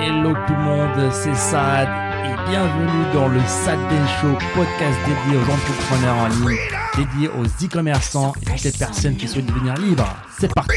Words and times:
Hello 0.00 0.32
tout 0.46 0.52
le 0.54 0.62
monde, 0.62 1.12
c'est 1.12 1.34
Sad 1.34 1.88
et 2.24 2.50
bienvenue 2.50 3.12
dans 3.12 3.28
le 3.28 3.40
Sad 3.46 3.78
Den 3.90 4.06
Show, 4.20 4.32
podcast 4.54 4.98
dédié 5.06 5.38
aux 5.38 5.50
entrepreneurs 5.50 6.16
en 6.16 6.28
ligne, 6.28 6.58
dédié 6.96 7.28
aux 7.28 7.44
e-commerçants 7.64 8.32
et 8.42 8.44
toutes 8.44 8.64
les 8.64 8.72
personnes 8.72 9.16
qui 9.16 9.26
souhaitent 9.28 9.46
devenir 9.46 9.74
libres. 9.74 10.06
C'est 10.38 10.52
parti 10.54 10.70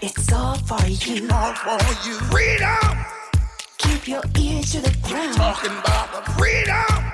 It's 0.00 0.32
all 0.32 0.54
for 0.66 0.78
you. 0.86 1.24
all 1.30 1.54
for 1.54 1.78
you. 2.06 2.14
Freedom, 2.30 2.96
Keep 3.78 4.08
your 4.08 4.22
ear 4.38 4.60
to 4.62 4.80
the 4.80 5.08
ground. 5.08 5.34
talking 5.36 5.72
about 5.72 6.24
the 6.24 6.30
freedom. 6.32 7.04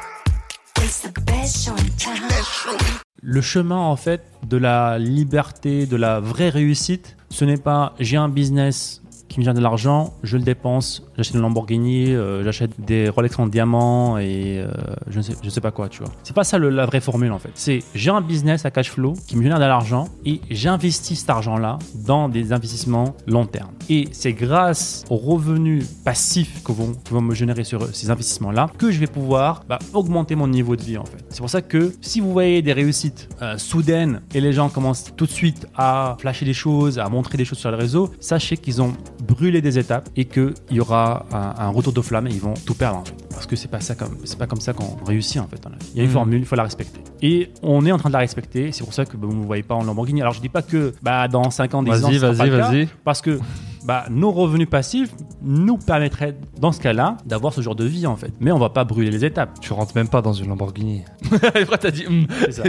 It's 0.83 1.01
the 1.01 1.13
best 1.25 1.65
show 1.65 1.73
in 1.73 1.89
town. 1.99 2.17
Show. 2.43 2.77
Le 3.23 3.41
chemin 3.41 3.77
en 3.79 3.97
fait 3.97 4.23
de 4.47 4.59
la 4.59 4.99
liberté, 4.99 5.87
de 5.87 5.97
la 5.97 6.21
vraie 6.21 6.51
réussite, 6.51 7.17
ce 7.31 7.47
n'est 7.47 7.57
pas 7.57 7.95
j'ai 7.99 8.19
un 8.19 8.29
business 8.29 9.01
qui 9.35 9.41
me 9.41 9.45
génère 9.45 9.55
de 9.55 9.61
l'argent, 9.61 10.15
je 10.23 10.37
le 10.37 10.45
dépense, 10.45 11.03
j'achète 11.17 11.35
une 11.35 11.41
Lamborghini, 11.41 12.13
euh, 12.15 12.45
j'achète 12.45 12.71
des 12.81 13.09
Rolex 13.09 13.37
en 13.41 13.49
diamant 13.49 14.17
et 14.19 14.61
euh, 14.61 14.69
je 15.09 15.19
ne 15.19 15.51
sais, 15.51 15.61
pas 15.61 15.73
quoi, 15.73 15.89
tu 15.89 16.03
vois. 16.05 16.13
C'est 16.23 16.37
pas 16.37 16.45
ça 16.45 16.57
le- 16.57 16.71
la 16.71 16.87
vraie 16.87 17.01
formule 17.01 17.33
en 17.33 17.41
fait. 17.41 17.51
C'est 17.55 17.83
j'ai 17.97 18.11
un 18.11 18.21
business 18.21 18.65
à 18.65 18.71
cash 18.71 18.91
flow 18.93 19.15
qui 19.27 19.37
me 19.37 19.43
génère 19.43 19.59
de 19.59 19.65
l'argent 19.65 20.07
et 20.25 20.41
j'investis 20.51 21.19
cet 21.19 21.31
argent-là 21.31 21.81
dans 22.07 22.29
des 22.29 22.53
investissements 22.53 23.17
long 23.27 23.45
terme. 23.45 23.73
Et 23.91 24.09
c'est 24.13 24.33
grâce 24.35 25.05
aux 25.11 25.17
revenus 25.17 25.85
passifs 26.05 26.63
que 26.63 26.71
vont, 26.71 26.93
que 27.05 27.13
vont 27.13 27.21
me 27.21 27.35
générer 27.35 27.65
sur 27.65 27.93
ces 27.93 28.11
investissements-là 28.11 28.71
que 28.79 28.93
je 28.93 29.01
vais 29.01 29.09
pouvoir 29.09 29.65
bah, 29.69 29.81
augmenter 29.95 30.37
mon 30.37 30.47
niveau 30.47 30.77
de 30.77 30.83
vie 30.83 30.97
en 30.97 31.05
fait. 31.05 31.25
C'est 31.31 31.41
pour 31.41 31.51
ça 31.51 31.61
que 31.61 31.93
si 32.01 32.21
vous 32.21 32.31
voyez 32.33 32.63
des 32.63 32.73
réussites 32.73 33.29
euh, 33.43 33.59
soudaines 33.59 34.21
et 34.33 34.41
les 34.41 34.53
gens 34.53 34.69
commencent 34.69 35.13
tout 35.17 35.27
de 35.27 35.31
suite 35.33 35.67
à 35.77 36.17
flasher 36.21 36.45
des 36.45 36.55
choses, 36.55 37.01
à 37.01 37.09
montrer 37.09 37.37
des 37.37 37.45
choses 37.45 37.59
sur 37.59 37.73
les 37.73 37.77
réseaux, 37.77 38.11
sachez 38.21 38.57
qu'ils 38.57 38.81
ont 38.81 38.93
brûlé 39.27 39.61
des 39.63 39.79
étapes 39.79 40.09
et 40.17 40.25
qu'il 40.27 40.55
y 40.71 40.81
aura 40.81 41.27
un, 41.33 41.65
un 41.67 41.69
retour 41.69 41.93
de 41.93 42.01
flamme 42.01 42.27
et 42.27 42.31
ils 42.31 42.41
vont 42.41 42.55
tout 42.67 42.75
perdre 42.75 42.99
en 42.99 43.05
fait. 43.05 43.15
Parce 43.31 43.47
que 43.47 43.57
c'est 43.57 43.69
pas 43.69 43.81
ça 43.81 43.95
comme 43.95 44.17
c'est 44.25 44.39
pas 44.39 44.47
comme 44.47 44.61
ça 44.61 44.73
qu'on 44.73 44.97
réussit 45.05 45.41
en 45.41 45.47
fait. 45.49 45.61
Il 45.93 45.97
y 45.97 46.01
a 46.01 46.03
une 46.03 46.09
Mhm. 46.09 46.13
formule, 46.15 46.39
il 46.41 46.47
faut 46.47 46.57
la 46.57 46.63
respecter. 46.65 47.01
Et 47.23 47.51
on 47.63 47.85
est 47.87 47.93
en 47.93 47.99
train 47.99 48.09
de 48.11 48.15
la 48.15 48.21
respecter. 48.21 48.71
C'est 48.73 48.85
pour 48.85 48.95
ça 48.95 49.05
que 49.05 49.17
bah, 49.17 49.27
vous 49.27 49.35
ne 49.35 49.41
me 49.41 49.47
voyez 49.47 49.63
pas 49.63 49.75
en 49.75 49.83
Lamborghini. 49.85 50.21
Alors 50.21 50.35
je 50.35 50.41
dis 50.41 50.49
pas 50.49 50.63
que 50.63 50.93
bah, 51.03 51.27
dans 51.29 51.51
5 51.51 51.75
ans, 51.75 51.83
10 51.83 51.91
ans, 52.05 52.09
Vas-y, 52.11 52.19
vas-y, 52.19 52.51
vas-y. 52.51 52.89
parce 53.05 53.21
que 53.23 53.39
bah, 53.85 54.05
nos 54.11 54.31
revenus 54.31 54.69
passifs 54.69 55.15
nous 55.43 55.77
permettraient, 55.77 56.37
dans 56.59 56.73
ce 56.73 56.81
cas-là, 56.81 57.17
d'avoir 57.27 57.53
ce 57.53 57.61
genre 57.61 57.75
de 57.75 57.85
vie 57.85 58.07
en 58.07 58.17
fait. 58.17 58.33
Mais 58.41 58.51
on 58.53 58.59
va 58.59 58.71
pas 58.71 58.85
brûler 58.85 59.11
les 59.11 59.25
étapes. 59.25 59.61
Tu 59.61 59.73
rentres 59.73 59.95
même 59.95 60.09
pas 60.09 60.23
dans 60.23 60.33
une 60.33 60.49
Lamborghini. 60.49 61.03
Après, 61.33 61.79
t'as 61.79 61.91
dit. 61.91 62.07
hum. 62.07 62.27
C'est 62.41 62.53
ça. 62.53 62.63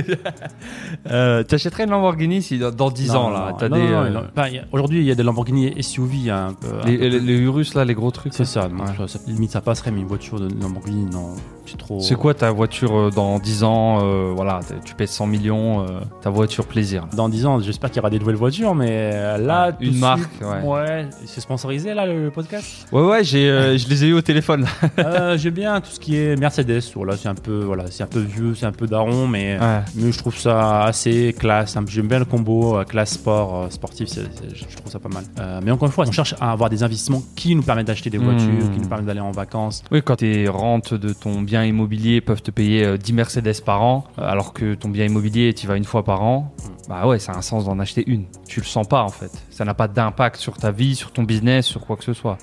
Euh, 1.09 1.43
T'achèterais 1.43 1.83
une 1.83 1.91
Lamborghini 1.91 2.41
si 2.41 2.58
dans, 2.58 2.71
dans 2.71 2.89
10 2.91 3.11
ans, 3.16 3.30
là? 3.30 3.55
T'as 3.58 3.69
des. 3.69 3.80
euh, 3.80 4.09
non. 4.09 4.23
Enfin, 4.36 4.47
il 4.47 4.55
y 4.55 4.59
a- 4.59 4.66
Aujourd'hui, 4.71 4.99
il 4.99 5.05
y 5.05 5.11
a 5.11 5.16
des 5.16 5.23
Lamborghini 5.23 5.81
SUV 5.81 6.30
un 6.31 6.53
peu. 6.53 6.67
un 6.83 6.86
les, 6.86 6.97
peu- 6.97 7.08
les, 7.08 7.19
les 7.19 7.38
Urus, 7.38 7.73
là, 7.75 7.86
les 7.86 7.93
gros 7.93 8.11
trucs. 8.11 8.33
C'est 8.33 8.45
ça, 8.45 8.67
non, 8.67 8.83
Ouais. 8.83 8.91
ça- 8.97 9.08
ça- 9.08 9.19
limite 9.27 9.52
ça 9.52 9.61
passerait, 9.61 9.91
mais 9.91 10.02
une 10.02 10.08
voiture 10.08 10.39
de 10.39 10.47
Lamborghini, 10.61 11.05
non, 11.05 11.33
c'est 11.66 11.77
trop. 11.77 11.99
C'est 11.99 12.16
quoi 12.16 12.33
ta 12.33 12.52
voiture 12.52 12.95
euh, 12.97 13.09
dans 13.09 13.39
10 13.39 13.63
ans 13.63 13.99
euh, 14.03 14.31
Voilà, 14.36 14.59
tu 14.83 14.95
pèses 14.95 15.11
100 15.11 15.27
millions, 15.27 15.81
euh, 15.81 15.99
ta 16.21 16.30
voiture 16.30 16.66
plaisir. 16.66 17.03
là? 17.03 17.09
Dans 17.16 17.30
10 17.30 17.45
ans, 17.45 17.59
j'espère 17.59 17.89
qu'il 17.89 17.97
y 17.97 17.99
aura 18.02 18.09
des 18.09 18.19
nouvelles 18.19 18.36
voitures, 18.36 18.75
mais 18.75 19.11
euh, 19.13 19.38
là, 19.38 19.67
Ouais, 19.67 19.71
tout 19.73 19.83
une 19.83 19.93
de 19.93 19.99
marque, 19.99 20.19
suite, 20.21 20.43
ouais. 20.66 21.05
C'est 21.25 21.42
sponsorisé 21.42 21.94
là 21.94 22.06
le 22.06 22.31
podcast? 22.31 22.88
Ouais, 22.92 23.02
ouais, 23.02 23.23
j'ai, 23.23 23.50
euh, 23.50 23.78
je 23.78 23.88
les 23.89 24.03
ai 24.06 24.08
eu 24.08 24.14
au 24.14 24.22
téléphone. 24.22 24.66
Euh, 25.00 25.38
J'aime 25.38 25.53
bien 25.53 25.80
tout 25.81 25.92
ce 25.92 26.00
qui 26.00 26.16
est 26.17 26.36
Mercedes. 26.39 26.81
Voilà, 26.95 27.17
c'est 27.17 27.28
un 27.28 27.36
peu, 27.36 27.64
voilà, 27.64 27.86
c'est 27.89 28.03
un 28.03 28.08
peu 28.08 28.20
vieux, 28.20 28.56
c'est 28.56 28.66
un 28.66 28.72
peu 28.72 28.88
daron, 28.88 29.28
mais 29.28 29.58
Ouais. 29.59 29.80
mais 29.95 30.11
je 30.11 30.17
trouve 30.17 30.38
ça 30.38 30.83
assez 30.83 31.33
classe. 31.38 31.76
hein. 31.78 31.83
J'aime 31.88 32.08
bien 32.08 32.20
le 32.20 32.26
combo 32.26 32.78
euh, 32.78 32.83
classe 32.83 33.14
sport, 33.14 33.67
sportif, 33.72 34.08
c'est- 34.08 34.22
c'est- 34.33 34.56
je 34.56 34.76
trouve 34.78 34.92
ça 34.92 35.00
pas 35.00 35.09
mal. 35.09 35.23
Euh, 35.39 35.59
mais 35.64 35.72
encore 35.72 35.88
une 35.88 35.92
fois, 35.94 36.06
on 36.08 36.11
cherche 36.11 36.33
à 36.39 36.52
avoir 36.52 36.70
des 36.70 36.83
investissements 36.83 37.22
qui 37.36 37.56
nous 37.56 37.64
permettent 37.64 37.88
d'acheter 37.88 38.09
des 38.09 38.17
voitures, 38.17 38.48
Mmh. 38.48 38.72
qui 38.73 38.80
nous 38.80 38.88
permettent 38.88 39.06
d'aller 39.08 39.20
en 39.20 39.31
vacances. 39.31 39.83
Oui, 39.92 40.02
quand 40.03 40.17
tes 40.17 40.48
rentes 40.48 40.94
de 40.94 41.14
ton 41.14 41.42
bien 41.42 41.64
immobilier 41.64 42.22
peuvent 42.22 42.42
te 42.42 42.52
payer 42.52 42.83
euh, 42.86 42.98
10 42.98 43.14
Mercedes 43.14 43.61
par 43.66 43.81
an, 43.83 44.06
alors 44.17 44.54
que 44.54 44.73
ton 44.76 44.89
bien 44.89 45.05
immobilier, 45.05 45.54
tu 45.54 45.65
y 45.65 45.67
vas 45.67 45.76
une 45.77 45.83
fois 45.86 46.04
par 46.04 46.23
an, 46.23 46.54
bah 46.87 47.07
ouais, 47.07 47.19
ça 47.19 47.31
a 47.31 47.37
un 47.37 47.41
sens 47.41 47.65
d'en 47.65 47.79
acheter 47.79 48.03
une. 48.07 48.25
Tu 48.47 48.59
le 48.59 48.65
sens 48.65 48.87
pas 48.87 49.01
en 49.03 49.09
fait. 49.09 49.31
Ça 49.49 49.65
n'a 49.65 49.73
pas 49.73 49.87
d'impact 49.87 50.37
sur 50.37 50.57
ta 50.57 50.71
vie, 50.71 50.95
sur 50.95 51.11
ton 51.11 51.23
business, 51.23 51.65
sur 51.65 51.81
quoi 51.81 51.95
que 51.97 52.03
ce 52.03 52.13
soit. 52.13 52.37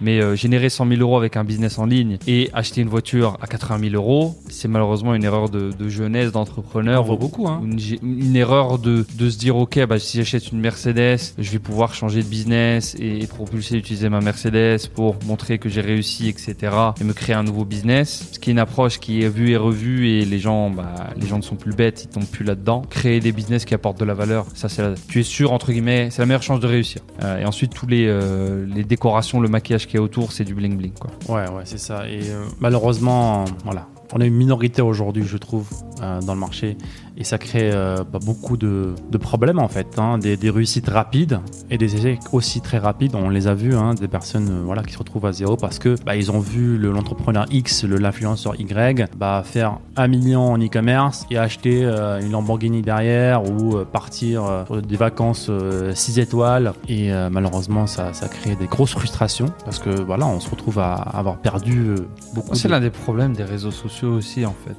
Mais 0.00 0.20
euh, 0.20 0.36
générer 0.36 0.68
100 0.68 0.86
000 0.86 1.00
euros 1.00 1.16
avec 1.16 1.36
un 1.36 1.42
business 1.42 1.78
en 1.78 1.84
ligne 1.86 2.18
et 2.28 2.50
acheter 2.52 2.80
une 2.82 2.88
voiture 2.88 3.36
à 3.42 3.48
80 3.48 3.90
000 3.90 3.94
euros, 3.96 4.36
c'est 4.48 4.68
malheureusement 4.68 5.12
une 5.16 5.24
erreur 5.24 5.48
de, 5.48 5.72
de 5.72 5.88
jeunesse, 5.88 6.30
d'entrepreneur. 6.30 7.10
Ou- 7.10 7.16
beaucoup, 7.16 7.48
hein. 7.48 7.60
Une, 8.02 8.36
erreur 8.36 8.78
de, 8.78 9.04
de 9.16 9.30
se 9.30 9.38
dire, 9.38 9.56
ok, 9.56 9.84
bah, 9.86 9.98
si 9.98 10.18
j'achète 10.18 10.52
une 10.52 10.60
Mercedes, 10.60 11.18
je 11.36 11.50
vais 11.50 11.58
pouvoir 11.58 11.94
changer 11.94 12.22
de 12.22 12.28
business 12.28 12.94
et, 13.00 13.24
et 13.24 13.26
propulser, 13.26 13.76
utiliser 13.76 14.08
ma 14.08 14.20
Mercedes 14.20 14.86
pour 14.94 15.16
montrer 15.26 15.58
que 15.58 15.68
j'ai 15.68 15.80
réussi, 15.80 16.28
etc. 16.28 16.54
Et 17.00 17.04
me 17.04 17.12
créer 17.12 17.34
un 17.34 17.42
nouveau 17.42 17.64
business. 17.64 18.28
Ce 18.32 18.38
qui 18.38 18.50
est 18.50 18.52
une 18.52 18.60
approche 18.60 19.00
qui 19.00 19.22
est 19.24 19.28
vue 19.28 19.50
et 19.50 19.56
revue 19.56 20.08
et 20.10 20.24
les 20.24 20.38
gens, 20.38 20.70
bah, 20.70 20.94
les 21.16 21.26
gens 21.26 21.38
ne 21.38 21.42
sont 21.42 21.56
plus 21.56 21.74
bêtes, 21.74 22.04
ils 22.04 22.08
tombent 22.08 22.24
plus 22.30 22.44
là-dedans. 22.44 22.82
Créer 22.88 23.18
des 23.18 23.32
business 23.32 23.64
qui 23.64 23.74
apportent 23.74 23.87
de 23.94 24.04
la 24.04 24.14
valeur, 24.14 24.46
ça 24.54 24.68
c'est 24.68 24.82
la- 24.82 24.94
tu 25.08 25.20
es 25.20 25.22
sûr 25.22 25.52
entre 25.52 25.72
guillemets, 25.72 26.08
c'est 26.10 26.20
la 26.22 26.26
meilleure 26.26 26.42
chance 26.42 26.60
de 26.60 26.66
réussir. 26.66 27.00
Euh, 27.22 27.38
et 27.40 27.44
ensuite 27.44 27.72
tous 27.74 27.86
les, 27.86 28.06
euh, 28.08 28.66
les 28.74 28.84
décorations, 28.84 29.40
le 29.40 29.48
maquillage 29.48 29.86
qui 29.86 29.96
est 29.96 30.00
autour, 30.00 30.32
c'est 30.32 30.44
du 30.44 30.54
bling 30.54 30.76
bling 30.76 30.92
quoi. 30.92 31.10
Ouais, 31.28 31.48
ouais, 31.50 31.62
c'est 31.64 31.78
ça. 31.78 32.08
Et 32.08 32.30
euh, 32.30 32.44
malheureusement, 32.60 33.44
voilà, 33.64 33.86
on 34.14 34.20
a 34.20 34.24
une 34.26 34.34
minorité 34.34 34.82
aujourd'hui, 34.82 35.24
je 35.26 35.36
trouve, 35.36 35.66
euh, 36.02 36.20
dans 36.22 36.34
le 36.34 36.40
marché. 36.40 36.76
Et 37.20 37.24
ça 37.24 37.36
crée 37.36 37.70
euh, 37.74 38.04
bah, 38.10 38.20
beaucoup 38.24 38.56
de, 38.56 38.94
de 39.10 39.18
problèmes, 39.18 39.58
en 39.58 39.66
fait. 39.68 39.98
hein. 39.98 40.18
Des, 40.18 40.36
des 40.36 40.50
réussites 40.50 40.88
rapides 40.88 41.40
et 41.68 41.76
des 41.76 41.96
échecs 41.96 42.20
aussi 42.32 42.60
très 42.60 42.78
rapides. 42.78 43.14
On 43.16 43.28
les 43.28 43.48
a 43.48 43.54
vus, 43.54 43.74
hein, 43.74 43.94
des 43.94 44.06
personnes 44.06 44.48
euh, 44.50 44.62
voilà, 44.64 44.82
qui 44.84 44.92
se 44.92 44.98
retrouvent 44.98 45.26
à 45.26 45.32
zéro 45.32 45.56
parce 45.56 45.78
que 45.80 45.96
bah, 46.06 46.14
ils 46.14 46.30
ont 46.30 46.38
vu 46.38 46.78
le- 46.78 46.92
l'entrepreneur 46.92 47.46
X, 47.50 47.84
le- 47.84 47.96
l'influenceur 47.96 48.54
Y, 48.60 49.10
bah, 49.16 49.42
faire 49.44 49.78
un 49.96 50.06
million 50.06 50.52
en 50.52 50.58
e-commerce 50.58 51.26
et 51.30 51.36
acheter 51.38 51.82
une 51.82 52.30
Lamborghini 52.30 52.82
derrière 52.82 53.42
ou 53.50 53.76
partir 53.84 54.44
sur 54.66 54.80
des 54.80 54.96
vacances 54.96 55.50
6 55.94 56.18
étoiles. 56.20 56.72
Et 56.88 57.10
malheureusement, 57.30 57.86
ça, 57.88 58.12
ça 58.12 58.28
crée 58.28 58.54
des 58.54 58.66
grosses 58.66 58.92
frustrations 58.92 59.46
parce 59.64 59.80
que 59.80 59.90
voilà, 59.90 60.26
on 60.26 60.38
se 60.38 60.48
retrouve 60.48 60.78
à 60.78 60.94
avoir 60.94 61.38
perdu 61.38 61.94
beaucoup. 62.34 62.54
C'est 62.54 62.68
de- 62.68 62.72
l'un 62.74 62.80
des 62.80 62.90
problèmes 62.90 63.32
des 63.34 63.42
réseaux 63.44 63.72
sociaux 63.72 63.97
aussi, 64.06 64.46
en 64.46 64.54
fait. 64.66 64.76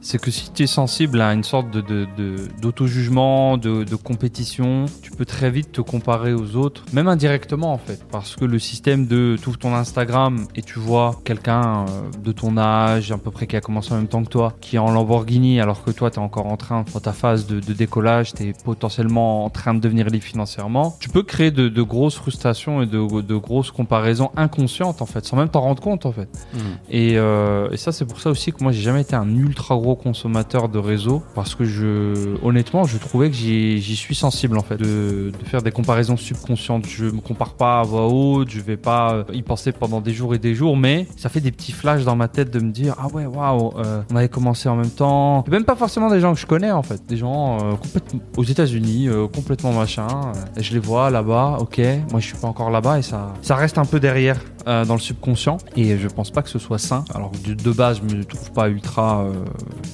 C'est 0.00 0.20
que 0.20 0.30
si 0.30 0.52
tu 0.52 0.64
es 0.64 0.66
sensible 0.66 1.20
à 1.20 1.32
une 1.32 1.44
sorte 1.44 1.70
de, 1.70 1.80
de- 1.80 2.06
de- 2.16 2.48
d'auto-jugement, 2.60 3.56
de, 3.56 3.84
de 3.84 3.96
compétition, 3.96 4.86
tu 5.02 5.10
peux 5.10 5.24
très 5.24 5.50
vite 5.50 5.72
te 5.72 5.80
comparer 5.80 6.34
aux 6.34 6.56
autres, 6.56 6.84
même 6.92 7.08
indirectement, 7.08 7.72
en 7.72 7.78
fait. 7.78 8.04
Parce 8.10 8.36
que 8.36 8.44
le 8.44 8.58
système 8.58 9.06
de 9.06 9.36
tu 9.40 9.48
ouvres 9.48 9.58
ton 9.58 9.74
Instagram 9.74 10.46
et 10.54 10.62
tu 10.62 10.78
vois 10.78 11.20
quelqu'un 11.24 11.86
euh, 11.88 12.10
de 12.22 12.32
ton 12.32 12.56
âge, 12.58 13.12
à 13.12 13.18
peu 13.18 13.30
près 13.30 13.46
qui 13.46 13.56
a 13.56 13.60
commencé 13.60 13.92
en 13.92 13.96
même 13.96 14.08
temps 14.08 14.22
que 14.22 14.28
toi, 14.28 14.54
qui 14.60 14.76
est 14.76 14.78
en 14.78 14.90
Lamborghini, 14.90 15.60
alors 15.60 15.82
que 15.84 15.90
toi, 15.90 16.10
tu 16.10 16.16
es 16.18 16.22
encore 16.22 16.46
en 16.46 16.56
train, 16.56 16.84
dans 16.92 17.00
ta 17.00 17.12
phase 17.12 17.46
de, 17.46 17.60
décollage, 17.72 18.34
tu 18.34 18.44
es 18.48 18.52
potentiellement 18.64 19.44
en 19.44 19.50
train 19.50 19.74
de 19.74 19.80
devenir 19.80 20.06
libre 20.08 20.24
financièrement, 20.24 20.96
tu 21.00 21.08
peux 21.08 21.22
créer 21.22 21.50
de, 21.50 21.82
grosses 21.82 22.16
frustrations 22.16 22.82
et 22.82 22.86
de, 22.86 23.36
grosses 23.36 23.70
comparaisons 23.70 24.30
inconscientes, 24.36 25.02
en 25.02 25.06
fait, 25.06 25.24
sans 25.24 25.36
même 25.36 25.48
t'en 25.48 25.60
rendre 25.60 25.82
compte, 25.82 26.06
en 26.06 26.12
fait. 26.12 26.28
Mm. 26.52 26.58
Et, 26.90 27.12
euh, 27.16 27.68
et 27.70 27.76
ça, 27.76 27.92
c'est 27.92 28.04
pour 28.04 28.20
ça 28.20 28.30
aussi 28.30 28.52
moi, 28.60 28.72
j'ai 28.72 28.82
jamais 28.82 29.02
été 29.02 29.16
un 29.16 29.28
ultra 29.34 29.76
gros 29.76 29.96
consommateur 29.96 30.68
de 30.68 30.78
réseau 30.78 31.22
parce 31.34 31.54
que 31.54 31.64
je, 31.64 32.36
honnêtement, 32.42 32.84
je 32.84 32.98
trouvais 32.98 33.30
que 33.30 33.36
j'y 33.36 33.96
suis 33.96 34.14
sensible 34.14 34.58
en 34.58 34.62
fait, 34.62 34.76
de, 34.76 35.32
faire 35.44 35.62
des 35.62 35.70
comparaisons 35.70 36.16
subconscientes. 36.16 36.86
Je 36.86 37.06
me 37.06 37.20
compare 37.20 37.54
pas 37.54 37.80
à 37.80 37.82
voix 37.82 38.06
haute, 38.06 38.50
je 38.50 38.60
vais 38.60 38.76
pas 38.76 39.14
euh, 39.14 39.24
y 39.32 39.42
penser 39.42 39.72
pendant 39.72 40.00
des 40.00 40.12
jours 40.12 40.34
et 40.34 40.38
des 40.38 40.54
jours, 40.54 40.76
mais 40.76 41.06
ça 41.16 41.28
fait 41.28 41.40
des 41.40 41.52
petits 41.52 41.72
flashs 41.72 42.04
dans 42.04 42.16
ma 42.16 42.28
tête 42.28 42.50
de 42.50 42.60
me 42.60 42.70
dire 42.70 42.94
ah 42.98 43.08
ouais, 43.08 43.26
waouh, 43.26 43.72
euh, 43.78 44.02
on 44.12 44.16
avait 44.16 44.28
commencé 44.28 44.68
en 44.68 44.76
même 44.76 44.90
temps. 44.90 45.44
Même 45.48 45.64
pas 45.64 45.76
forcément 45.76 46.10
des 46.10 46.20
gens 46.20 46.34
que 46.34 46.40
je 46.40 46.46
connais 46.46 46.70
en 46.70 46.82
fait, 46.82 47.04
des 47.06 47.16
gens 47.16 47.58
euh, 47.58 47.72
complètement 47.76 48.20
aux 48.36 48.44
États-Unis, 48.44 49.08
complètement 49.34 49.72
machin. 49.72 50.08
et 50.56 50.62
je 50.62 50.72
les 50.72 50.78
vois 50.78 51.10
là-bas, 51.10 51.58
ok, 51.60 51.80
moi 52.10 52.20
je 52.20 52.26
suis 52.26 52.36
pas 52.36 52.48
encore 52.48 52.70
là-bas 52.70 52.98
et 52.98 53.02
ça, 53.02 53.34
ça 53.42 53.56
reste 53.56 53.78
un 53.78 53.84
peu 53.84 54.00
derrière 54.00 54.38
euh, 54.66 54.84
dans 54.84 54.94
le 54.94 55.00
subconscient 55.00 55.58
et 55.76 55.98
je 55.98 56.08
pense 56.08 56.30
pas 56.30 56.42
que 56.42 56.48
ce 56.48 56.58
soit 56.58 56.78
sain. 56.78 57.04
Alors 57.14 57.32
de, 57.46 57.54
de 57.54 57.72
base, 57.72 58.00
je 58.06 58.16
me 58.16 58.24
trouve 58.24 58.50
pas 58.52 58.68
ultra 58.68 59.22
euh, 59.22 59.32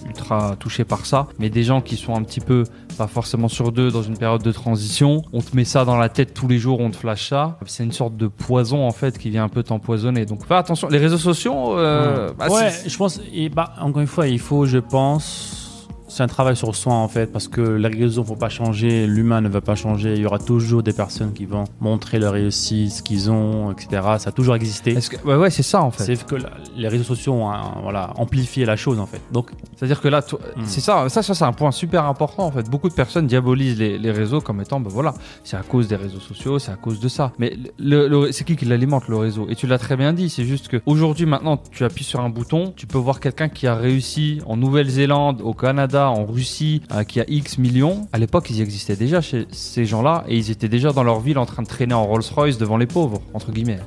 ultra 0.07 0.57
touché 0.59 0.85
par 0.85 1.07
ça, 1.07 1.27
mais 1.39 1.51
des 1.51 1.63
gens 1.63 1.81
qui 1.81 1.97
sont 1.97 2.15
un 2.15 2.23
petit 2.23 2.41
peu 2.41 2.65
pas 2.97 3.07
forcément 3.07 3.49
sur 3.49 3.73
deux 3.73 3.91
dans 3.91 4.03
une 4.03 4.17
période 4.17 4.43
de 4.43 4.53
transition, 4.53 5.23
on 5.33 5.41
te 5.41 5.57
met 5.57 5.65
ça 5.65 5.85
dans 5.85 5.97
la 5.97 6.09
tête 6.09 6.35
tous 6.35 6.49
les 6.49 6.59
jours, 6.59 6.81
on 6.81 6.91
te 6.91 6.97
flash 6.97 7.29
ça. 7.29 7.59
C'est 7.67 7.85
une 7.85 7.93
sorte 7.93 8.17
de 8.17 8.27
poison 8.27 8.87
en 8.87 8.91
fait 8.91 9.19
qui 9.19 9.31
vient 9.31 9.45
un 9.45 9.49
peu 9.49 9.63
t'empoisonner. 9.63 10.27
Donc 10.27 10.47
fais 10.47 10.55
attention, 10.55 10.89
les 10.89 10.99
réseaux 10.99 11.19
sociaux, 11.19 11.79
euh, 11.79 12.33
bah, 12.39 12.49
ouais, 12.49 12.71
je 12.87 12.97
pense. 12.97 13.21
Et 13.33 13.49
bah, 13.49 13.75
encore 13.81 14.01
une 14.03 14.07
fois, 14.07 14.29
il 14.29 14.39
faut, 14.39 14.67
je 14.67 14.79
pense, 14.79 15.60
c'est 16.11 16.23
un 16.23 16.27
travail 16.27 16.57
sur 16.57 16.75
soi 16.75 16.93
en 16.93 17.09
fait, 17.09 17.27
parce 17.33 17.49
que 17.49 17.61
les 17.63 17.89
réseaux 17.89 18.23
ne 18.23 18.27
vont 18.27 18.37
pas 18.37 18.49
changer, 18.49 19.07
l'humain 19.07 19.41
ne 19.41 19.49
va 19.49 19.61
pas 19.61 19.75
changer. 19.75 20.15
Il 20.15 20.21
y 20.21 20.27
aura 20.27 20.39
toujours 20.39 20.83
des 20.83 20.93
personnes 20.93 21.33
qui 21.33 21.47
vont 21.47 21.65
montrer 21.81 22.19
leur 22.19 22.33
réussite, 22.35 22.91
ce 22.93 23.03
qu'ils 23.03 23.31
ont, 23.31 23.71
etc. 23.73 23.89
Ça 24.19 24.29
a 24.29 24.33
toujours 24.33 24.55
existé. 24.57 24.95
Que... 24.95 25.27
Ouais, 25.27 25.37
ouais, 25.37 25.51
c'est 25.51 25.63
ça 25.63 25.83
en 25.83 25.91
fait. 25.91 26.05
C'est 26.05 26.27
que 26.27 26.35
la- 26.35 26.51
les 26.77 26.89
réseaux 26.89 27.05
sociaux 27.05 27.33
ont 27.35 27.51
hein, 27.51 27.63
voilà, 27.83 28.13
amplifié 28.17 28.65
la 28.65 28.77
chose 28.77 28.99
en 29.01 29.07
fait. 29.07 29.21
Donc, 29.33 29.51
C'est-à-dire 29.77 30.01
que 30.01 30.09
là, 30.09 30.21
toi- 30.23 30.41
Mm. 30.57 30.63
c'est 30.65 30.81
ça, 30.81 31.09
ça, 31.09 31.23
ça 31.23 31.35
c'est 31.35 31.45
un 31.45 31.53
point 31.53 31.71
super 31.71 32.05
important 32.05 32.45
en 32.47 32.51
fait. 32.51 32.69
Beaucoup 32.69 32.89
de 32.89 32.95
personnes 32.95 33.27
diabolisent 33.27 33.79
les, 33.79 33.99
les 33.99 34.11
réseaux 34.11 34.41
comme 34.41 34.61
étant, 34.61 34.81
ben 34.81 34.91
voilà, 34.91 35.15
c'est 35.45 35.57
à 35.57 35.63
cause 35.63 35.87
des 35.89 35.97
réseaux 35.97 36.21
sociaux, 36.21 36.59
c'est 36.59 36.73
à 36.73 36.77
cause 36.77 36.99
de 37.01 37.09
ça. 37.09 37.33
Mais 37.39 37.57
le, 37.79 38.09
le- 38.09 38.33
c'est 38.33 38.45
qui 38.45 38.57
qui 38.57 38.65
l'alimente 38.65 39.07
le 39.09 39.17
réseau? 39.17 39.47
Et 39.49 39.55
tu 39.55 39.67
l'as 39.67 39.79
très 39.79 39.97
bien 39.97 40.13
dit, 40.13 40.29
c'est 40.29 40.45
juste 40.45 40.69
que 40.69 40.79
aujourd'hui, 40.87 41.27
maintenant, 41.27 41.57
tu 41.71 41.85
appuies 41.85 42.05
sur 42.05 42.21
un 42.21 42.29
bouton, 42.31 42.73
tu 42.77 42.87
peux 42.87 42.99
voir 42.99 43.21
quelqu'un 43.21 43.49
qui 43.49 43.67
a 43.67 43.75
réussi 43.75 44.41
en 44.47 44.57
Nouvelle-Zélande, 44.57 45.41
au 45.43 45.55
Canada, 45.55 46.00
en 46.09 46.25
Russie, 46.25 46.83
euh, 46.93 47.05
qui 47.05 47.21
a 47.21 47.25
X 47.29 47.59
millions. 47.59 48.09
À 48.13 48.19
l'époque, 48.19 48.49
ils 48.51 48.61
existaient 48.61 48.97
déjà 48.97 49.21
chez 49.21 49.47
ces 49.51 49.85
gens-là 49.85 50.25
et 50.29 50.37
ils 50.37 50.51
étaient 50.51 50.69
déjà 50.69 50.93
dans 50.93 51.03
leur 51.03 51.21
ville 51.21 51.39
en 51.39 51.47
train 51.47 51.63
de 51.63 51.69
traîner 51.69 51.95
en 51.95 52.07
Rolls-Royce 52.07 52.57
devant 52.59 52.77
les 52.77 52.87
pauvres, 52.87 53.21
entre 53.35 53.53
guillemets. 53.53 53.81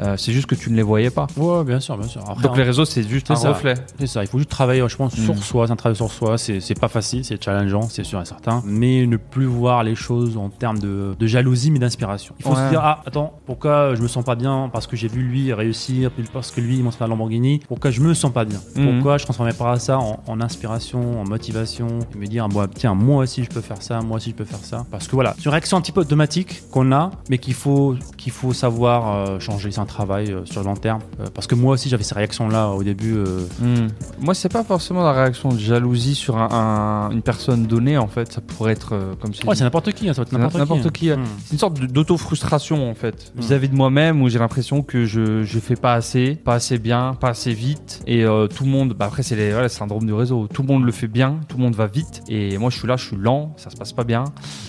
Euh, 0.00 0.16
c'est 0.16 0.32
juste 0.32 0.46
que 0.46 0.54
tu 0.56 0.70
ne 0.70 0.76
les 0.76 0.82
voyais 0.82 1.10
pas. 1.10 1.26
ouais, 1.36 1.64
bien 1.64 1.78
sûr, 1.80 1.96
bien 1.96 2.08
sûr. 2.08 2.20
Après, 2.28 2.42
Donc 2.42 2.52
on- 2.52 2.56
les 2.56 2.64
réseaux, 2.64 2.84
c'est 2.84 3.08
juste 3.08 3.30
un 3.30 3.36
ça. 3.36 3.50
reflet. 3.50 3.74
C'est 3.98 4.08
ça, 4.08 4.22
il 4.22 4.26
faut 4.26 4.38
juste 4.38 4.50
travailler, 4.50 4.84
je 4.88 4.96
pense, 4.96 5.14
sur 5.14 5.34
Mm. 5.34 5.38
soi. 5.38 5.66
C'est 5.66 5.72
un 5.72 5.76
travail 5.76 5.96
sur 5.96 6.10
soi, 6.10 6.36
c'est 6.36 6.78
pas 6.80 6.88
facile, 6.88 7.24
c'est 7.24 7.42
challengeant, 7.42 7.82
c'est 7.88 8.04
sûr 8.04 8.20
et 8.20 8.24
certain. 8.24 8.62
Mais 8.66 9.06
ne 9.06 9.16
plus 9.16 9.46
voir 9.46 9.84
les 9.84 9.94
choses 9.94 10.36
en 10.36 10.48
termes 10.48 10.78
de, 10.80 11.14
de 11.18 11.26
jalousie, 11.26 11.70
mais 11.70 11.78
d'inspiration. 11.78 12.34
Il 12.40 12.42
faut 12.44 12.50
Ouais. 12.50 12.56
se 12.64 12.70
dire, 12.70 12.80
ah, 12.82 13.02
attends, 13.06 13.34
pourquoi 13.46 13.94
je 13.94 14.02
me 14.02 14.08
sens 14.08 14.24
pas 14.24 14.34
bien 14.34 14.68
parce 14.72 14.86
que 14.88 14.96
j'ai 14.96 15.08
vu 15.08 15.22
lui 15.22 15.52
réussir, 15.52 16.10
puis 16.10 16.24
parce 16.32 16.50
que 16.50 16.60
lui, 16.60 16.76
il 16.76 16.82
monte 16.82 16.98
la 16.98 17.06
Lamborghini? 17.06 17.60
Pourquoi 17.68 17.90
je 17.92 18.00
me 18.00 18.14
sens 18.14 18.32
pas 18.32 18.44
bien? 18.44 18.58
Mhm. 18.76 18.94
Pourquoi 18.94 19.18
je 19.18 19.24
transformais 19.24 19.52
pas 19.52 19.78
ça 19.78 19.98
en, 19.98 20.20
en 20.26 20.40
inspiration, 20.40 21.20
en 21.20 21.24
motivation, 21.24 21.53
et 21.58 22.18
me 22.18 22.26
dire, 22.26 22.48
moi, 22.48 22.66
tiens, 22.72 22.94
moi 22.94 23.22
aussi 23.24 23.44
je 23.44 23.48
peux 23.50 23.60
faire 23.60 23.80
ça, 23.82 24.00
moi 24.00 24.16
aussi 24.16 24.30
je 24.30 24.34
peux 24.34 24.44
faire 24.44 24.58
ça. 24.62 24.84
Parce 24.90 25.06
que 25.08 25.12
voilà, 25.12 25.34
c'est 25.38 25.44
une 25.44 25.50
réaction 25.52 25.76
un 25.76 25.80
petit 25.80 25.92
peu 25.92 26.00
automatique 26.00 26.62
qu'on 26.70 26.90
a, 26.92 27.10
mais 27.30 27.38
qu'il 27.38 27.54
faut, 27.54 27.94
qu'il 28.16 28.32
faut 28.32 28.52
savoir 28.52 29.14
euh, 29.28 29.38
changer. 29.38 29.70
C'est 29.70 29.80
un 29.80 29.86
travail 29.86 30.32
euh, 30.32 30.44
sur 30.44 30.60
le 30.60 30.66
long 30.66 30.74
terme. 30.76 31.00
Euh, 31.20 31.26
parce 31.34 31.46
que 31.46 31.54
moi 31.54 31.74
aussi, 31.74 31.88
j'avais 31.88 32.02
ces 32.04 32.14
réactions-là 32.14 32.70
au 32.70 32.82
début. 32.82 33.14
Hmm. 33.60 33.88
Moi, 34.20 34.34
c'est 34.34 34.48
pas 34.52 34.64
forcément 34.64 35.02
la 35.02 35.12
réaction 35.12 35.50
de 35.50 35.58
jalousie 35.58 36.14
sur 36.14 36.36
un- 36.38 36.48
un- 36.50 37.10
une 37.10 37.22
personne 37.22 37.66
donnée, 37.66 37.98
en 37.98 38.08
fait. 38.08 38.32
Ça 38.32 38.40
pourrait 38.40 38.72
être, 38.72 38.90
comme 39.20 39.32
c'est 39.34 39.46
Ouais, 39.46 39.54
c'est 39.54 39.64
n'importe 39.64 39.92
qui, 39.92 40.08
hein, 40.08 40.14
ça 40.14 40.24
peut 40.24 40.36
être 40.36 40.56
n'importe 40.58 40.90
qui. 40.92 41.10
Hein. 41.10 41.18
euh, 41.18 41.22
Mm. 41.22 41.26
c'est 41.46 41.52
une 41.52 41.58
sorte 41.58 41.80
d'auto-frustration, 41.80 42.90
en 42.90 42.94
fait, 42.94 43.32
Mm. 43.36 43.40
vis-à-vis 43.40 43.68
de 43.68 43.74
moi-même, 43.76 44.22
où 44.22 44.28
j'ai 44.28 44.38
l'impression 44.38 44.82
que 44.82 45.04
je, 45.04 45.42
je 45.44 45.58
fais 45.58 45.76
pas 45.76 45.94
assez, 45.94 46.34
pas 46.34 46.54
assez 46.54 46.78
bien, 46.78 47.14
pas 47.18 47.28
assez 47.30 47.52
vite. 47.52 48.02
Et 48.06 48.24
tout 48.54 48.64
le 48.64 48.70
monde, 48.70 48.94
bah 48.94 49.06
après, 49.06 49.22
c'est 49.22 49.36
les- 49.36 49.50
voilà, 49.50 49.64
le 49.64 49.68
syndrome 49.68 50.06
du 50.06 50.12
réseau. 50.12 50.46
Tout 50.52 50.62
le 50.62 50.68
monde 50.68 50.84
le 50.84 50.92
fait 50.92 51.06
bien, 51.08 51.36
tout 51.46 51.56
le 51.56 51.62
monde 51.62 51.74
va 51.74 51.86
vite. 51.86 52.22
Et 52.28 52.56
moi, 52.58 52.70
je 52.70 52.78
suis 52.78 52.86
là, 52.88 52.96
je 52.96 53.04
suis 53.06 53.16
lent, 53.16 53.52
ça 53.56 53.70
se 53.70 53.76
passe 53.76 53.92
pas 53.92 54.04
bien. 54.04 54.24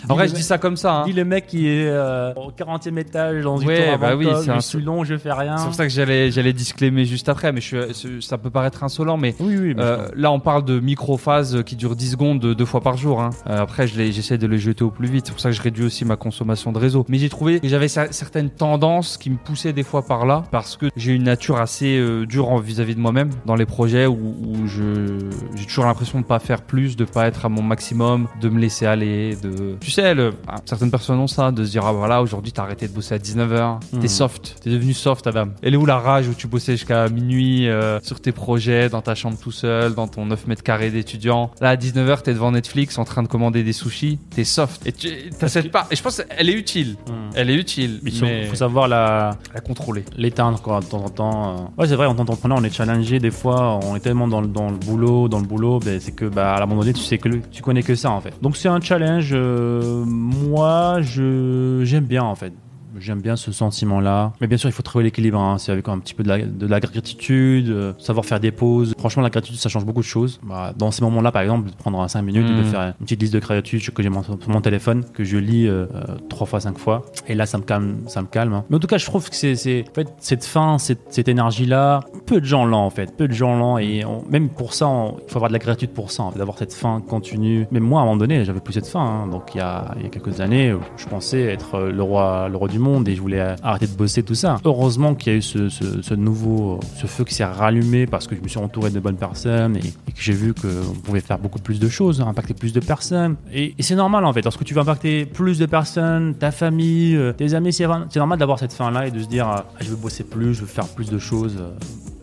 En 0.09 0.15
vrai, 0.15 0.27
je 0.27 0.33
dis 0.33 0.43
ça 0.43 0.57
comme 0.57 0.77
ça. 0.77 1.01
hein. 1.01 1.05
Dis 1.05 1.13
le 1.13 1.25
mec 1.25 1.47
qui 1.47 1.67
est 1.67 1.87
euh, 1.87 2.33
au 2.35 2.51
40e 2.51 2.97
étage 2.99 3.43
dans 3.43 3.57
une 3.57 3.67
Ouais, 3.67 3.89
tour 3.89 3.97
bah 3.99 4.15
oui, 4.15 4.27
c'est 4.43 4.49
un 4.51 4.55
je 4.55 4.59
suis 4.61 4.81
long, 4.81 5.03
je 5.03 5.17
fais 5.17 5.31
rien. 5.31 5.57
C'est 5.57 5.65
pour 5.65 5.73
ça 5.75 5.83
que 5.85 5.91
j'allais, 5.93 6.31
j'allais 6.31 6.53
disclaimer 6.53 7.05
juste 7.05 7.29
après, 7.29 7.51
mais 7.51 7.61
je 7.61 7.91
suis, 7.93 8.21
ça 8.23 8.37
peut 8.37 8.49
paraître 8.49 8.83
insolent, 8.83 9.17
mais 9.17 9.35
Oui, 9.39 9.57
oui, 9.57 9.73
bien 9.73 9.83
Euh, 9.83 10.07
là, 10.15 10.31
on 10.31 10.39
parle 10.39 10.65
de 10.65 10.79
micro-phases 10.79 11.63
qui 11.65 11.75
durent 11.75 11.95
10 11.95 12.11
secondes 12.11 12.39
deux 12.39 12.65
fois 12.65 12.81
par 12.81 12.97
jour. 12.97 13.21
hein. 13.21 13.29
Euh, 13.47 13.61
après, 13.61 13.87
je 13.87 13.95
j'essaie 14.11 14.37
de 14.37 14.47
les 14.47 14.57
jeter 14.59 14.83
au 14.83 14.91
plus 14.91 15.07
vite. 15.07 15.25
C'est 15.27 15.31
pour 15.31 15.39
ça 15.41 15.49
que 15.49 15.55
je 15.55 15.61
réduis 15.61 15.85
aussi 15.85 16.05
ma 16.05 16.15
consommation 16.15 16.71
de 16.71 16.77
réseau. 16.79 17.05
Mais 17.09 17.17
j'ai 17.17 17.29
trouvé 17.29 17.59
que 17.59 17.67
j'avais 17.67 17.87
cer- 17.87 18.11
certaines 18.11 18.49
tendances 18.49 19.17
qui 19.17 19.29
me 19.29 19.37
poussaient 19.37 19.73
des 19.73 19.83
fois 19.83 20.05
par 20.05 20.25
là 20.25 20.43
parce 20.51 20.77
que 20.77 20.87
j'ai 20.95 21.13
une 21.13 21.23
nature 21.23 21.57
assez 21.57 22.03
dure 22.27 22.57
vis-à-vis 22.59 22.95
de 22.95 22.99
moi-même 22.99 23.29
dans 23.45 23.55
les 23.55 23.65
projets 23.65 24.05
où, 24.05 24.13
où 24.13 24.67
je 24.67 25.29
j'ai 25.55 25.65
toujours 25.65 25.85
l'impression 25.85 26.19
de 26.19 26.25
pas 26.25 26.39
faire 26.39 26.61
plus, 26.65 26.95
de 26.95 27.05
pas 27.05 27.27
être 27.27 27.45
à 27.45 27.49
mon 27.49 27.61
maximum, 27.61 28.27
de 28.41 28.49
me 28.49 28.59
laisser 28.59 28.85
aller. 28.85 29.35
De 29.35 29.75
tu 29.79 29.91
sais, 29.91 30.13
le- 30.13 30.33
ah, 30.47 30.55
certaines 30.65 30.91
personnes 30.91 31.19
ont 31.19 31.27
ça, 31.27 31.51
de 31.51 31.63
se 31.63 31.71
dire 31.71 31.85
ah 31.85 31.91
voilà 31.93 32.21
aujourd'hui 32.21 32.51
t'as 32.51 32.63
arrêté 32.63 32.87
de 32.87 32.93
bosser 32.93 33.15
à 33.15 33.17
19h, 33.17 33.79
t'es 33.91 33.97
Mhm. 33.97 34.07
soft, 34.07 34.55
t'es 34.63 34.69
devenu 34.69 34.93
soft 34.93 35.27
Adam. 35.27 35.47
Elle 35.61 35.73
est 35.73 35.77
où 35.77 35.85
la 35.85 35.97
rage 35.99 36.27
où 36.27 36.33
tu 36.33 36.47
bossais 36.47 36.73
jusqu'à 36.73 37.07
minuit 37.09 37.67
euh, 37.69 37.99
sur 38.01 38.19
tes 38.19 38.31
projets, 38.31 38.89
dans 38.89 39.01
ta 39.01 39.15
chambre 39.15 39.37
tout 39.37 39.51
seul, 39.51 39.93
dans 39.93 40.07
ton 40.07 40.25
9 40.25 40.47
mètres 40.47 40.63
carrés 40.63 40.89
d'étudiant? 40.91 41.51
Là 41.61 41.69
à 41.69 41.75
19h 41.75 42.21
t'es 42.23 42.33
devant 42.33 42.51
Netflix 42.51 42.97
en 42.97 43.05
train 43.05 43.23
de 43.23 43.27
commander 43.27 43.63
des 43.63 43.73
sushis, 43.73 44.19
t'es 44.35 44.43
soft. 44.43 44.85
Et 44.87 44.91
tu 44.91 45.09
t'as 45.39 45.47
cette 45.47 45.71
part. 45.71 45.87
Et 45.91 45.95
je 45.95 46.01
pense 46.03 46.21
qu'elle 46.21 46.49
est 46.49 46.53
utile. 46.53 46.95
Mm. 47.07 47.11
Elle 47.35 47.49
est 47.49 47.55
utile, 47.55 47.99
Il 48.03 48.11
faut, 48.17 48.25
mais 48.25 48.45
faut 48.45 48.55
savoir 48.55 48.87
la, 48.87 49.37
la 49.53 49.61
contrôler. 49.61 50.03
l'éteindre 50.17 50.61
quoi, 50.61 50.79
de 50.79 50.85
temps 50.85 51.03
en 51.03 51.09
temps. 51.09 51.49
euh. 51.77 51.81
Ouais, 51.81 51.87
c'est 51.87 51.95
vrai, 51.95 52.05
en 52.05 52.15
tant 52.15 52.25
qu'entrepreneur, 52.25 52.57
on 52.59 52.63
est 52.63 52.73
challengé 52.73 53.19
des 53.19 53.31
fois, 53.31 53.79
on 53.83 53.95
est 53.95 53.99
tellement 53.99 54.27
dans 54.27 54.41
le, 54.41 54.47
dans 54.47 54.69
le 54.69 54.77
boulot, 54.77 55.27
dans 55.27 55.39
le 55.39 55.45
boulot, 55.45 55.79
ben, 55.79 55.99
c'est 55.99 56.11
que 56.13 56.25
bah, 56.25 56.54
à 56.61 56.63
un 56.63 56.67
moment 56.67 56.81
donné, 56.81 56.93
tu 56.93 57.01
sais 57.01 57.17
que 57.17 57.29
tu 57.51 57.61
connais 57.61 57.83
que 57.83 57.95
ça 57.95 58.11
en 58.11 58.21
fait. 58.21 58.33
Donc 58.41 58.57
c'est 58.57 58.69
un 58.69 58.79
challenge. 58.79 59.31
euh, 59.33 60.03
moi, 60.05 61.01
je 61.01 61.81
j'aime 61.83 62.05
bien 62.05 62.23
en 62.23 62.35
fait. 62.35 62.53
J'aime 62.99 63.21
bien 63.21 63.35
ce 63.35 63.51
sentiment-là. 63.51 64.33
Mais 64.41 64.47
bien 64.47 64.57
sûr, 64.57 64.69
il 64.69 64.73
faut 64.73 64.83
trouver 64.83 65.03
l'équilibre. 65.05 65.39
hein. 65.39 65.57
C'est 65.57 65.71
avec 65.71 65.87
un 65.89 65.99
petit 65.99 66.13
peu 66.13 66.23
de 66.23 66.29
la, 66.29 66.39
de 66.45 66.67
la 66.67 66.79
gratitude, 66.79 67.69
euh, 67.69 67.93
savoir 67.97 68.25
faire 68.25 68.39
des 68.39 68.51
pauses. 68.51 68.93
Franchement, 68.97 69.23
la 69.23 69.29
gratitude, 69.29 69.57
ça 69.59 69.69
change 69.69 69.85
beaucoup 69.85 70.01
de 70.01 70.05
choses. 70.05 70.39
Bah, 70.43 70.73
dans 70.77 70.91
ces 70.91 71.03
moments-là, 71.03 71.31
par 71.31 71.41
exemple, 71.41 71.69
de 71.69 71.75
prendre 71.75 72.07
5 72.09 72.21
minutes, 72.21 72.45
Mm. 72.49 72.57
de 72.57 72.63
faire 72.63 72.81
une 72.99 73.05
petite 73.05 73.21
liste 73.21 73.33
de 73.33 73.39
gratitude 73.39 73.81
que 73.93 74.03
j'ai 74.03 74.09
sur 74.11 74.49
mon 74.49 74.61
téléphone, 74.61 75.03
que 75.13 75.23
je 75.23 75.37
lis 75.37 75.67
euh, 75.67 75.85
euh, 75.93 76.15
trois 76.29 76.47
fois, 76.47 76.59
cinq 76.59 76.77
fois. 76.77 77.03
Et 77.27 77.35
là, 77.35 77.45
ça 77.45 77.57
me 77.57 77.63
calme. 77.63 77.97
Ça 78.07 78.21
me 78.21 78.27
calme 78.27 78.53
hein. 78.53 78.63
Mais 78.69 78.75
en 78.77 78.79
tout 78.79 78.87
cas, 78.87 78.97
je 78.97 79.05
trouve 79.05 79.29
que 79.29 79.35
c'est, 79.35 79.55
c'est 79.55 79.85
en 79.89 79.93
fait, 79.93 80.07
cette 80.19 80.45
fin, 80.45 80.77
cette, 80.77 81.01
cette 81.09 81.27
énergie-là, 81.27 82.01
peu 82.25 82.39
de 82.39 82.45
gens 82.45 82.65
l'ont 82.65 82.77
en 82.77 82.89
fait. 82.89 83.15
Peu 83.17 83.27
de 83.27 83.33
gens 83.33 83.57
l'ont. 83.57 83.77
Et 83.77 84.05
on- 84.05 84.23
même 84.29 84.49
pour 84.49 84.73
ça, 84.73 84.87
on- 84.87 85.17
il 85.25 85.29
faut 85.31 85.37
avoir 85.37 85.49
de 85.49 85.53
la 85.53 85.59
gratitude 85.59 85.91
pour 85.91 86.11
ça, 86.11 86.23
en 86.23 86.31
fait, 86.31 86.39
d'avoir 86.39 86.57
cette 86.57 86.73
fin 86.73 87.01
continue. 87.01 87.67
Même 87.71 87.83
moi, 87.83 87.99
à 87.99 88.03
un 88.03 88.05
moment 88.05 88.17
donné, 88.17 88.45
j'avais 88.45 88.59
plus 88.59 88.73
cette 88.73 88.87
fin. 88.87 89.01
hein. 89.01 89.27
Donc, 89.27 89.53
il 89.53 89.57
y, 89.57 89.61
a, 89.61 89.93
il 89.97 90.03
y 90.03 90.05
a 90.05 90.09
quelques 90.09 90.39
années, 90.41 90.73
je 90.97 91.05
pensais 91.07 91.41
être 91.41 91.75
euh, 91.75 91.91
le 91.91 92.03
roi, 92.03 92.47
le 92.49 92.57
roi 92.57 92.67
du 92.67 92.79
monde 92.79 92.84
et 93.07 93.15
je 93.15 93.21
voulais 93.21 93.55
arrêter 93.63 93.87
de 93.87 93.93
bosser, 93.93 94.23
tout 94.23 94.35
ça. 94.35 94.57
Heureusement 94.65 95.15
qu'il 95.15 95.31
y 95.31 95.35
a 95.35 95.39
eu 95.39 95.41
ce, 95.41 95.69
ce- 95.69 96.01
ce 96.01 96.13
nouveau, 96.13 96.79
ce 96.95 97.07
feu 97.07 97.23
qui 97.23 97.33
s'est 97.33 97.45
rallumé 97.45 98.05
parce 98.07 98.27
que 98.27 98.35
je 98.35 98.41
me 98.41 98.47
suis 98.47 98.59
entouré 98.59 98.89
de 98.89 98.99
bonnes 98.99 99.15
personnes 99.17 99.77
et, 99.77 99.79
et 100.07 100.11
que 100.11 100.19
j'ai 100.21 100.33
vu 100.33 100.53
qu'on 100.53 100.93
pouvait 101.03 101.19
faire 101.21 101.39
beaucoup 101.39 101.59
plus 101.59 101.79
de 101.79 101.89
choses, 101.89 102.21
hein, 102.21 102.27
impacter 102.27 102.53
plus 102.53 102.73
de 102.73 102.79
personnes. 102.79 103.35
Et, 103.53 103.73
et 103.77 103.83
c'est 103.83 103.95
normal 103.95 104.25
en 104.25 104.33
fait, 104.33 104.43
lorsque 104.43 104.63
tu 104.63 104.73
vas 104.73 104.81
impacter 104.81 105.25
plus 105.25 105.59
de 105.59 105.65
personnes, 105.65 106.35
ta 106.35 106.51
famille, 106.51 107.15
euh, 107.15 107.33
tes 107.33 107.53
amis, 107.53 107.73
c'est 107.73 107.85
normal 108.15 108.39
d'avoir 108.39 108.59
cette 108.59 108.73
fin-là 108.73 109.07
et 109.07 109.11
de 109.11 109.19
se 109.19 109.27
dire 109.27 109.49
euh, 109.49 109.55
Ah, 109.57 109.65
je 109.81 109.89
veux 109.89 109.95
bosser 109.95 110.23
plus, 110.23 110.53
je 110.53 110.61
veux 110.61 110.67
faire 110.67 110.87
plus 110.87 111.09
de 111.09 111.17
choses. 111.17 111.55
euh, 111.59 111.71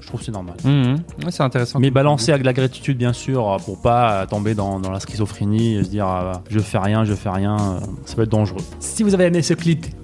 Je 0.00 0.06
trouve 0.06 0.20
que 0.20 0.26
c'est 0.26 0.32
normal. 0.32 0.56
Mhm. 0.64 0.96
Ouais, 1.24 1.30
c'est 1.30 1.42
intéressant. 1.42 1.78
Mais 1.80 1.90
balancer 1.90 2.32
avec 2.32 2.44
la 2.44 2.52
gratitude, 2.52 2.98
bien 2.98 3.12
sûr, 3.12 3.56
pour 3.64 3.80
pas 3.80 4.26
tomber 4.26 4.54
dans, 4.54 4.78
dans 4.80 4.90
la 4.90 5.00
schizophrénie 5.00 5.76
et 5.76 5.84
se 5.84 5.88
dire 5.90 6.06
ah, 6.06 6.42
je 6.50 6.58
fais 6.58 6.78
rien, 6.78 7.04
je 7.04 7.14
fais 7.14 7.30
rien, 7.30 7.56
ça 8.04 8.14
peut 8.16 8.22
être 8.22 8.28
dangereux. 8.30 8.60
Si 8.80 9.02
vous 9.02 9.14
avez 9.14 9.24
aimé 9.26 9.42
ce 9.42 9.54
clip, 9.54 9.86